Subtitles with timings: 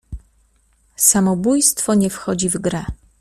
[0.95, 2.85] "Samobójstwo nie wchodzi w grę."